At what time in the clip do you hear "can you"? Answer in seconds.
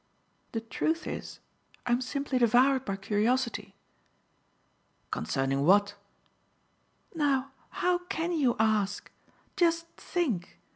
8.05-8.55